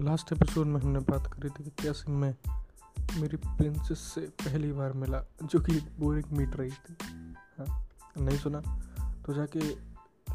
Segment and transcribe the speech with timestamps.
[0.00, 2.34] Last episode में हमने बात करी थी कि कैसे मैं
[3.20, 6.96] मेरी प्रिंसेस से पहली बार मिला, जो कि बोरिंग मीट रही थी।
[7.58, 8.60] हाँ नहीं सुना?
[9.26, 9.60] तो जाके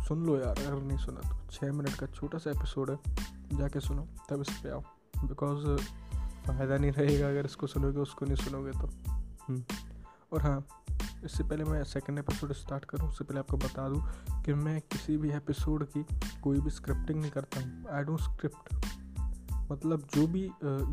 [0.03, 2.99] सुन लो यार, अगर नहीं सुना तो छः मिनट का छोटा सा एपिसोड है,
[3.57, 4.83] जाके सुनो, तब इस पर आओ।
[5.25, 5.81] बिकॉज़
[6.47, 8.89] फ़ायदा नहीं रहेगा अगर इसको सुनोगे, उसको नहीं सुनोगे तो।
[9.47, 9.63] हम्म।
[10.33, 10.65] और हाँ
[11.23, 15.17] इससे पहले मैं सेकंड एपिसोड स्टार्ट करूँ, उससे पहले आपको बता दूँ कि मैं किसी
[15.17, 16.05] भी एपिसोड की
[16.43, 18.75] कोई भी स्क्रिप्टिंग नहीं करता हूँ। आई डोंट स्क्रिप्ट
[19.71, 20.45] मतलब जो भी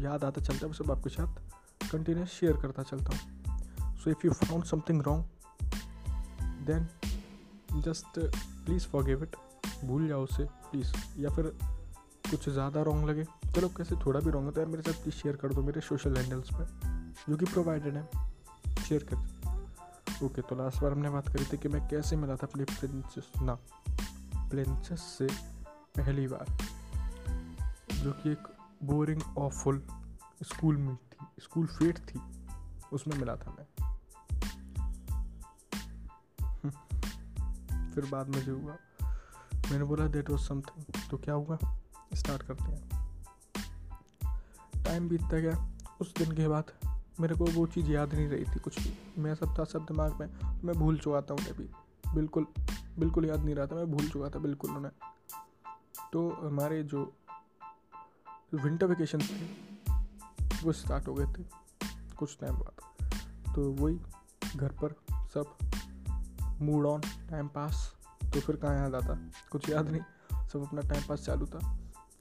[0.05, 4.27] याद आता चलता है, वो सब आपके साथ कंटिन्यूस शेयर करता चलता हूँ। So if
[4.27, 5.25] you found something wrong
[6.67, 6.89] then
[7.83, 8.19] just
[8.65, 9.37] please forgive it
[9.85, 11.47] भूल जाओ उसे प्लीज़ या फिर
[12.25, 15.17] कुछ ज़्यादा रॉन्ग लगे, चलो कैसे थोड़ा भी रॉन्ग है तो यार मेरे साथ प्लीज़
[15.17, 16.67] शेयर कर दो मेरे सोशल हैंडल्स पर
[17.29, 18.07] जो कि प्रोवाइडेड है।
[18.85, 22.47] शेयर कर। ओके तो लास्ट बार हमने बात करी थी कि मैं कैसे मिला था
[22.47, 23.55] अपनी प्रिंसेस ना
[24.51, 25.27] प्रिंसेस से
[25.97, 26.57] पहली बार,
[27.95, 28.47] जो कि एक
[28.85, 29.87] बोरिंग ऑफुल
[30.43, 32.21] स्कूल में थी स्कूल फेट थी,
[32.93, 33.67] उसमें मिला था मैं।
[37.95, 38.77] फिर बाद में जो हुआ,
[39.71, 41.59] मैंने बोला देट वॉज़ समथिंग तो क्या हुआ?
[42.15, 43.13] स्टार्ट करते हैं।
[44.85, 46.65] टाइम बीतता गया। उस दिन के बाद
[47.21, 50.21] मेरे को वो चीज़ याद नहीं रही थी कुछ भी। मैं सब था, सब दिमाग
[50.21, 51.71] में, मैं भूल चुका था उन्हें भी।
[52.15, 52.47] बिल्कुल
[52.99, 54.93] बिल्कुल याद नहीं रहा था, मैं भूल चुका था बिल्कुल उन्हें।
[56.13, 57.13] तो हमारे जो
[58.55, 59.37] विंटर वेकेशन थे,
[60.65, 61.45] वो स्टार्ट हो गए थे,
[62.17, 63.99] कुछ टाइम बाद। तो वही,
[64.57, 64.95] घर पर
[65.35, 65.57] सब
[66.63, 67.01] मूड ऑन
[67.31, 67.93] टाइम पास
[68.25, 69.15] तो फिर कहाँ याद आता?
[69.51, 70.03] कुछ याद नहीं,
[70.49, 71.59] सब अपना टाइम पास चालू था।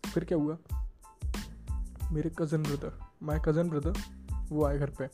[0.06, 0.58] फिर क्या हुआ?
[2.12, 4.02] मेरे cousin brother my cousin brother
[4.50, 5.08] वो आए घर पे।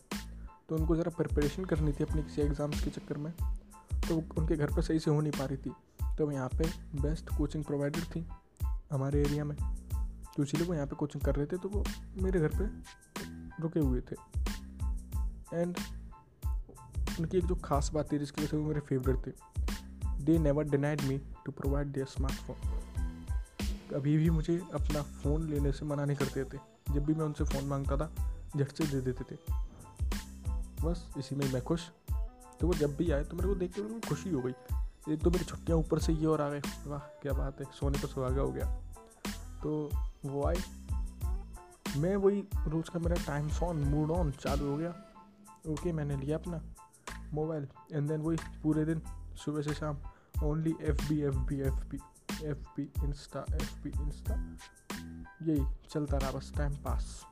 [0.70, 3.32] तो उनको ज़रा प्रिपरेशन करनी थी अपनी किसी एग्ज़ाम्स के चक्कर में।
[4.08, 5.72] तो उनके घर पर सही से हो नहीं पा रही थी।
[6.18, 6.70] तो यहाँ पे
[7.02, 8.26] बेस्ट कोचिंग प्रोवाइडर थी
[8.92, 9.56] हमारे एरिया में।
[10.38, 11.84] तो इसीलिए वो यहाँ पे कोचिंग कर रहे थे तो वो
[12.22, 12.66] मेरे घर पे
[13.64, 14.16] रुके हुए थे।
[15.54, 15.78] एंड
[17.20, 19.32] उनकी एक जो खास बात थी, जिसकी वजह से वो मेरे फेवरेट थे।
[20.24, 22.56] They never denied me to provide their smartphone
[23.96, 26.58] अभी भी मुझे अपना फ़ोन लेने से मना नहीं करते थे।
[26.94, 29.38] जब भी मैं उनसे फ़ोन माँगता था, झट से दे देते थे।
[30.84, 31.90] बस इसी में मैं खुश।
[32.60, 34.54] तो वो जब भी आए तो मेरे को देख के को खुशी हो गई।
[35.14, 38.00] एक तो मेरी छुट्टियाँ ऊपर से ये और आ गए। वाह, क्या बात है, सोने
[38.00, 38.66] पर सुहागा हो गया।
[39.64, 39.90] तो
[40.26, 40.56] वो आए
[41.98, 44.90] मैं वही रोज़ का मेरा टाइम ऑन मूड ऑन चालू हो गया।
[45.68, 46.62] ओके मैंने लिया अपना
[47.34, 49.02] मोबाइल एंड देन वही पूरे दिन
[49.36, 49.98] सुबह से शाम
[50.44, 52.00] only F B F B F B
[52.44, 54.36] F B insta F B insta
[55.44, 57.26] यही चलता रहा बस टाइम पास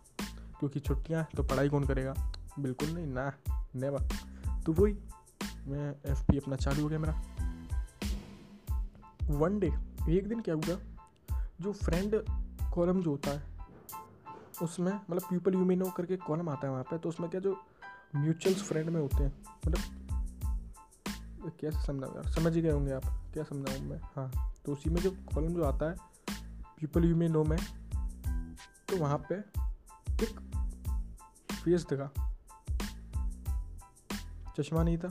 [0.60, 2.14] क्योंकि छुट्टियाँ तो पढ़ाई कौन करेगा?
[2.60, 3.34] बिल्कुल नहीं, ना
[3.76, 4.08] नेवर
[4.66, 4.94] तो वही
[5.68, 7.22] मैं एफ़ पी अपना चालू हो गया मेरा।
[9.30, 9.68] वन डे
[10.18, 10.78] एक दिन क्या हुआ?
[11.62, 12.16] जो फ्रेंड
[12.76, 13.44] कॉलम जो होता है,
[14.62, 17.56] उसमें मतलब पीपल यू नो करके कॉलम आता है वहाँ पे तो उसमें क्या जो
[18.16, 19.34] म्यूचुअल्स फ्रेंड में होते हैं
[19.68, 19.80] मतलब
[21.62, 24.00] कैसे समझा यार समझ ही गए होंगे आप, क्या समझाऊँ मैं?
[24.16, 25.96] हाँ तो उसी में जो कॉलम जो आता है
[26.80, 27.58] पीपल यू मे नो में
[28.90, 29.36] तो वहाँ पे
[30.24, 30.40] एक
[31.52, 32.10] फेस दिखा।
[34.58, 35.08] चश्मा नहीं था।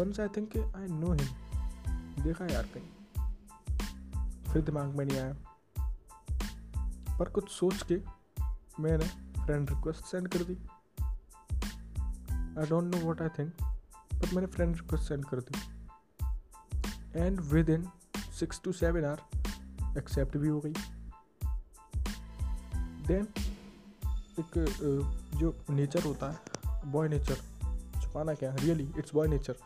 [0.00, 2.88] Once I think I know him देखा यार कहीं।
[4.52, 5.34] फिर दिमाग में नहीं आया।
[7.22, 7.96] पर कुछ सोच के
[8.82, 9.04] मैंने
[9.44, 10.54] फ्रेंड रिक्वेस्ट सेंड कर दी।
[12.60, 13.62] I don't know what I think
[14.14, 15.60] but मैंने फ्रेंड रिक्वेस्ट सेंड कर दी।
[17.16, 17.40] And
[17.70, 17.86] within
[18.38, 20.72] six to seven hour accept भी हो गई।
[23.06, 23.28] देन
[24.40, 24.58] एक
[25.36, 27.36] जो नेचर होता है बॉय नेचर
[28.02, 28.54] छुपाना क्या?
[28.54, 29.56] Really it's boy nature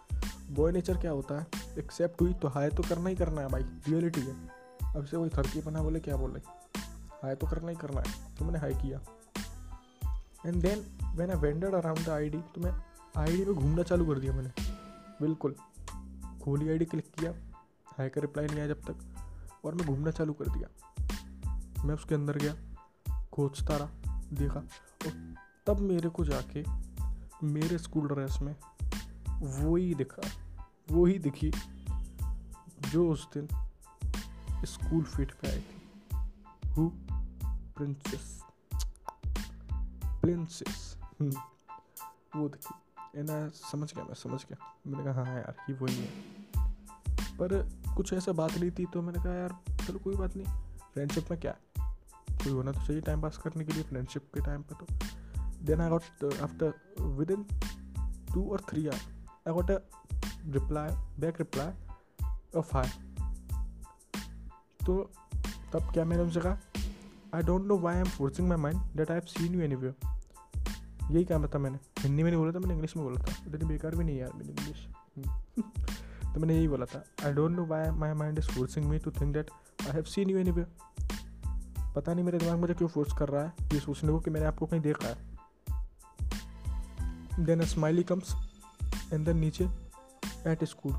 [0.51, 1.47] boy nature क्या होता है?
[1.79, 4.35] एक्सेप्ट हुई तो हाई तो करना ही करना है भाई। रियलिटी है।
[4.97, 6.41] अब से वही थर्की बना बोले, क्या बोले?
[7.27, 8.99] हाई तो करना ही करना है। तो मैंने हाई किया।
[10.47, 12.73] And then when I wended around the I D तो मैं
[13.17, 14.51] आई डी में घूमना चालू कर दिया मैंने।
[15.23, 15.55] बिल्कुल।
[16.43, 17.33] खोली आई डी क्लिक किया।
[17.87, 18.97] हाई का रिप्लाई नहीं आया जब तक।
[19.65, 20.69] और मैं घूमना चालू कर दिया।
[21.85, 22.55] मैं उसके अंदर गया।
[23.33, 24.61] खोजता रहा। देखा।
[25.07, 25.35] और
[25.67, 26.65] तब मेरे को जाके
[27.45, 28.57] मेरे स्कूल ड्रेस में
[29.41, 30.29] वो ही दिखा।
[30.91, 31.53] वो ही दिखी
[32.91, 33.49] जो उस दिन
[34.65, 35.83] स्कूल फिट पे आई थी।
[36.69, 36.91] हु
[37.77, 38.43] प्रिंसेस
[40.21, 40.97] प्रिंसेस
[42.37, 42.75] वो देखी
[43.21, 46.11] एंड समझ गया मैं, समझ गया। मैंने कहा हाँ यार, ये वही है।
[47.37, 47.63] पर
[47.97, 50.47] कुछ ऐसा बात नहीं थी तो मैंने कहा, यार, चलो कोई बात नहीं।
[50.95, 51.59] फ्रेंडशिप में क्या है?
[52.31, 54.87] कोई होना तो चाहिए टाइम पास करने के लिए, फ्रेंडशिप के टाइम पर तो।
[55.63, 56.75] Then I got after
[57.31, 57.47] within
[58.35, 59.01] two और three hour
[59.49, 59.79] I got a
[60.47, 60.91] reply
[61.21, 61.73] back reply
[62.57, 62.89] of hi
[64.87, 65.11] तो
[65.73, 66.59] तब क्या मैंने उनसे कहा?
[67.35, 69.75] I don't know why am forcing my mind that I have seen you any
[71.15, 71.79] यही कहा था मैंने?
[71.99, 74.33] हिंदी में नहीं बोला था, मैंने इंग्लिश में बोला था। इतनी बेकार भी नहीं यार
[74.33, 74.87] मेरी इंग्लिश
[76.35, 79.11] तो मैंने यही बोला था। I don't know why my mind is forcing me to
[79.11, 79.51] think that
[79.83, 80.53] I have seen you any
[81.95, 84.47] पता नहीं मेरे दिमाग मुझे क्यों फोर्स कर रहा है, ये सोचने को कि मैंने
[84.47, 85.37] आपको कहीं देखा है।
[87.45, 88.35] Then a smiley comes
[89.13, 89.65] and then नीचे
[90.47, 90.93] एट स्कूल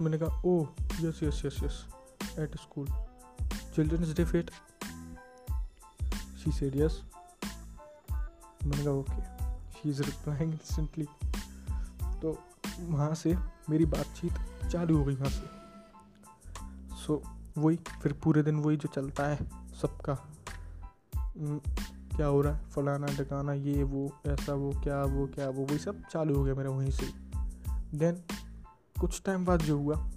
[0.00, 0.66] मैंने कहा ओ
[1.00, 1.86] yes yes yes yes
[2.38, 2.86] at school
[3.74, 4.50] children's day fete
[6.44, 7.02] she said yes
[8.64, 9.22] मैंने कहा okay
[9.72, 11.04] she is replying instantly
[12.22, 12.38] तो
[12.80, 13.36] वहाँ से
[13.70, 14.32] मेरी बातचीत
[14.68, 15.62] चालू हो गई वहाँ से।
[16.96, 17.28] सो so,
[17.58, 19.50] वही फिर पूरे दिन वही जो चलता है
[19.82, 20.14] सबका।
[22.16, 22.70] क्या हो रहा है?
[22.70, 26.54] फलाना ढकाना ये वो ऐसा वो क्या वो क्या वो वही सब चालू हो गया
[26.54, 27.06] मेरा वहीं से।
[27.94, 28.22] देन
[29.00, 30.10] कुछ टाइम बाद जो हुआ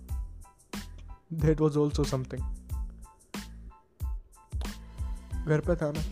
[1.34, 2.65] देट वॉज़ ऑल्सो समथिंग
[5.46, 6.04] घर पे था ना,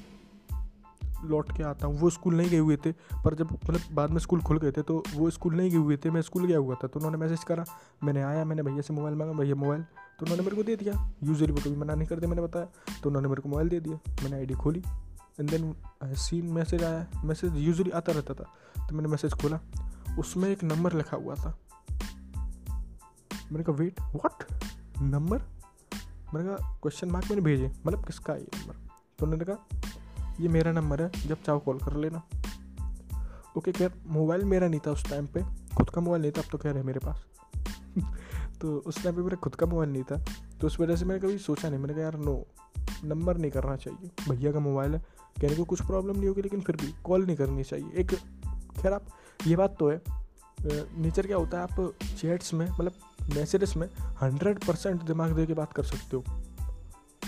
[1.24, 2.91] लौट के आता हूँ। वो स्कूल नहीं गए हुए थे,
[3.24, 5.97] पर जब मतलब बाद में स्कूल खुल गए थे तो वो स्कूल नहीं गए हुए
[5.97, 7.65] थे, मैं स्कूल गया हुआ था। तो उन्होंने मैसेज करा,
[8.03, 10.94] मैंने आया, मैंने भैया से मोबाइल मांगा, भैया मोबाइल तो उन्होंने मेरे को दे दिया।
[11.24, 14.00] यूजली वो कभी मना नहीं करते, मैंने बताया। तो उन्होंने मेरे को मोबाइल दे दिया,
[14.24, 14.83] मैंने आईडी खोली
[15.39, 18.44] एंड देन सीन मैसेज आया। मैसेज यूजली आता रहता था
[18.79, 19.59] तो मैंने मैसेज खोला।
[20.19, 21.57] उसमें एक नंबर लिखा हुआ था।
[23.51, 24.44] मैंने कहा वेट व्हाट
[25.01, 25.41] नंबर
[26.33, 28.82] मैंने कहा क्वेश्चन मार्क मैंने भेजे मतलब किसका ये नंबर
[29.23, 29.81] तो उन्होंने कहा
[30.39, 32.23] ये मेरा नंबर है, जब चाहो कॉल कर लेना।
[33.57, 35.41] ओके, खैर, मोबाइल मेरा नहीं था उस टाइम पे।
[35.77, 37.25] खुद का मोबाइल नहीं था, अब तो खैर है मेरे पास।
[38.61, 40.25] तो उस टाइम पे मेरा खुद का मोबाइल नहीं था।
[40.61, 42.47] तो उस वजह से मैंने कभी सोचा नहीं। मैंने कहा, यार नो
[43.03, 45.05] नंबर नहीं करना चाहिए। भैया का मोबाइल है।
[45.41, 48.11] कहने को कुछ प्रॉब्लम नहीं होगी, लेकिन फिर भी कॉल नहीं करनी चाहिए। एक,
[48.81, 49.05] खैर, आप,
[49.47, 50.01] ये बात तो है।
[50.97, 52.91] नेचर क्या होता है, आप चैट्स में मतलब
[53.35, 56.23] मैसेजेस में हंड्रेड परसेंट दिमाग दे के बात कर सकते हो।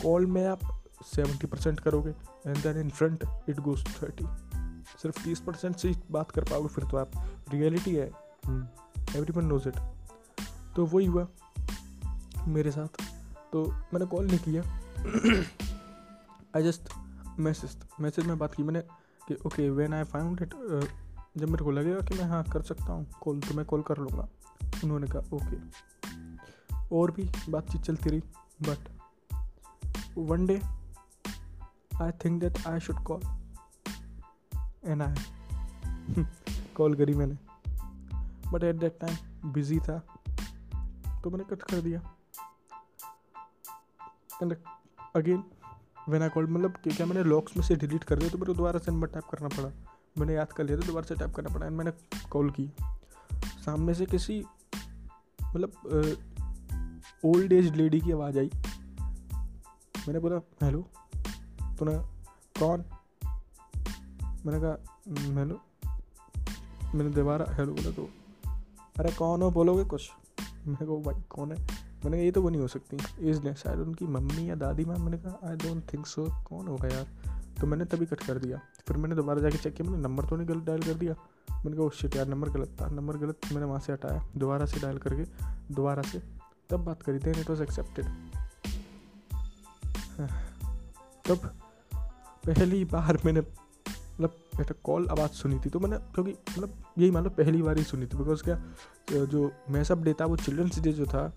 [0.03, 2.09] कॉल में आप सेवेंटी परसेंट करोगे
[2.47, 4.25] and then in front it goes thirty
[5.01, 7.11] सिर्फ़ तीस परसेंट से बात कर पाओगे फिर तो आप।
[7.53, 8.07] रियलिटी है।
[9.15, 9.79] एवरी वन नोज़ इट
[10.75, 11.27] तो वही हुआ
[12.47, 13.01] मेरे साथ।
[13.51, 14.61] तो मैंने कॉल नहीं किया।
[16.55, 16.89] आई जस्ट
[17.39, 18.81] मैसेज मैसेज में बात की मैंने
[19.27, 20.53] कि okay when I found it
[21.37, 23.97] जब मेरे को लगेगा कि मैं हाँ कर सकता हूँ कॉल तो मैं कॉल कर
[23.97, 24.27] लूँगा।
[24.83, 25.57] उन्होंने कहा ओके
[26.95, 28.19] और भी बातचीत चलती रही
[28.61, 28.89] but
[30.17, 30.61] one day
[32.01, 33.21] I think that I should call
[34.85, 36.25] and I
[36.77, 37.37] call करी मैंने।
[38.51, 39.97] But at that time busy था।
[41.23, 41.99] तो मैंने कट कर दिया।
[44.43, 44.55] And
[45.15, 45.43] again
[46.09, 48.53] when I call मतलब क्या मैंने लॉक्स में से डिलीट कर दिया तो मेरे को
[48.53, 49.69] दोबारा से नंबर टाइप करना पड़ा।
[50.17, 51.91] मैंने याद कर लिया तो दोबारा से टाइप करना पड़ा। एंड मैंने
[52.31, 52.69] कॉल की।
[53.65, 54.43] सामने से किसी
[55.43, 55.71] मतलब
[57.25, 58.49] ओल्ड एज लेडी की आवाज़ आई।
[60.07, 60.87] मैंने बोला हेलो
[61.79, 61.95] तूने
[62.59, 62.85] कौन?
[64.45, 64.99] मैंने कहा
[65.39, 65.61] हेलो
[66.95, 68.09] मैंने दोबारा हेलो बोला तो
[68.99, 69.51] अरे, कौन हो?
[69.51, 70.09] बोलोगे कुछ?
[70.67, 71.61] मैंने कहा भाई, कौन है?
[72.05, 72.97] मैंने कहा, ये तो वो नहीं हो सकती।
[73.39, 76.87] ने शायद उनकी मम्मी या दादी माँ मैंने कहा आई डोंट थिंक सो कौन होगा
[76.87, 77.07] यार?
[77.61, 80.35] तो मैंने तभी कट कर दिया। फिर मैंने दोबारा जाके चेक किया, मैंने नंबर तो
[80.35, 81.13] नहीं गलत डायल कर दिया।
[81.65, 84.79] मैंने कहा शिट यार, नंबर गलत था। नंबर गलत मैंने वहाँ से हटाया। दोबारा से
[84.79, 85.23] डायल करके,
[85.73, 86.19] दोबारा से।
[86.69, 88.05] तब बात करी थी इट वॉज़ एक्सेप्टेड
[91.25, 91.59] तब
[92.45, 97.23] पहली बार मैंने मतलब बेटा कॉल आवाज़ सुनी थी तो मैंने, क्योंकि मतलब यही मान
[97.23, 98.61] लो पहली बार ही सुनी थी बिकॉज़ क्या,
[99.25, 101.31] जो मैसअप डे था, वो चिल्ड्रंस डे जो था,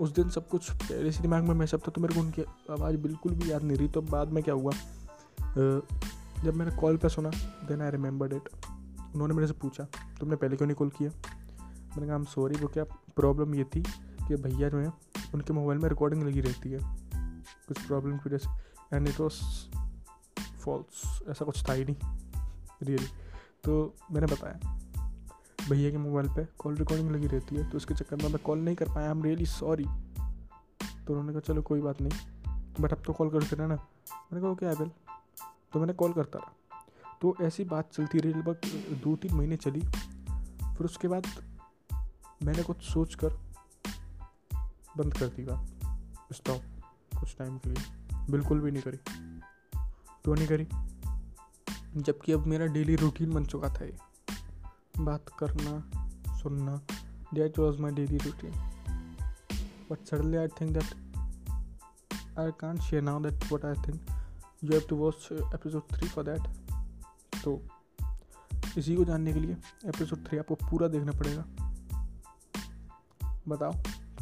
[0.00, 2.96] उस दिन सब कुछ पहले से दिमाग में मैसअप था तो मेरे को उनकी आवाज़
[2.96, 4.72] बिल्कुल भी याद नहीं रही तो बाद में क्या हुआ
[6.44, 7.30] जब मैंने कॉल पे सुना
[7.68, 8.48] देन आई रिमेंबर्ड इट
[9.14, 9.84] उन्होंने मेरे से पूछा,
[10.20, 11.10] तुमने पहले क्यों नहीं कॉल किया?
[11.96, 12.84] मैंने कहा सॉरी वो क्या
[13.16, 13.82] प्रॉब्लम ये थी
[14.28, 14.92] कि भैया जो है,
[15.34, 16.78] उनके मोबाइल में रिकॉर्डिंग लगी रहती है,
[17.68, 19.40] कुछ प्रॉब्लम की वजह से एंड इट वॉज़
[20.66, 21.96] फॉल्स ऐसा कुछ था ही नहीं
[22.82, 23.06] रियली
[23.64, 24.58] तो मैंने बताया,
[25.68, 28.58] भैया के मोबाइल पे कॉल रिकॉर्डिंग लगी रहती है तो उसके चक्कर में मैं कॉल
[28.58, 32.92] नहीं कर पाया आई एम रियली सॉरी तो उन्होंने कहा, चलो कोई बात नहीं बट
[32.92, 33.74] अब तो कॉल करते रहे ना?
[33.74, 34.90] मैंने कहा, ओके आई विल
[35.72, 36.52] तो मैंने कॉल करता रहा।
[37.20, 41.26] तो ऐसी बात चलती रही लगभग दो तीन महीने चली। फिर उसके बाद
[42.42, 43.38] मैंने कुछ सोच कर
[44.98, 46.62] बंद कर दी बात स्टॉप
[47.20, 48.98] कुछ टाइम के लिए। बिल्कुल भी नहीं करी।
[50.26, 50.68] तो नहीं करी?
[52.00, 53.96] जबकि अब मेरा डेली रूटीन बन चुका था ये।
[54.98, 55.74] बात करना,
[56.38, 56.80] सुनना
[57.34, 58.50] that was my daily routine
[59.90, 60.94] but suddenly I think that
[62.38, 64.00] I can share now that what I think
[64.64, 66.42] you have to watch episode three for that
[67.44, 67.62] तो
[68.78, 69.56] इसी को जानने के लिए
[69.86, 71.44] एपिसोड थ्री आपको पूरा देखना पड़ेगा।
[73.48, 73.72] बताओ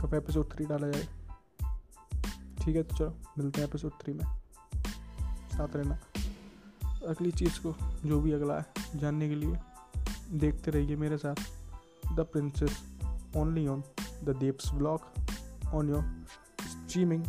[0.01, 1.05] कब एपिसोड थ्री डाला जाए।
[2.65, 4.44] ठीक है तो चलो, मिलते हैं एपिसोड थ्री में।
[5.55, 5.99] साथ रहना।
[7.09, 7.75] अगली चीज़ को,
[8.09, 9.59] जो भी अगला है, जानने के लिए
[10.39, 11.35] देखते रहिए मेरे साथ।
[12.13, 12.83] The princess
[13.37, 13.83] only on
[14.25, 15.01] the dev's blog
[15.75, 16.03] on your
[16.69, 17.25] streaming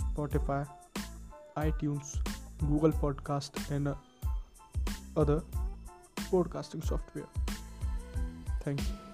[0.00, 0.64] Spotify
[1.72, 2.14] iTunes
[2.64, 3.88] Google podcast and
[5.18, 5.38] other
[6.32, 7.46] podcasting software
[8.66, 9.09] thank you.